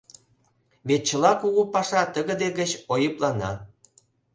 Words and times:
Вет 0.87 1.01
чыла 1.07 1.31
кугу 1.41 1.63
паша 1.73 2.01
тыгыде 2.13 2.49
гыч 2.59 2.71
ойыплана. 2.93 3.51